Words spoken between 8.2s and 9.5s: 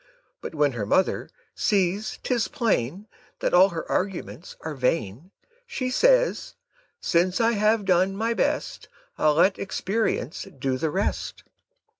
best, I'll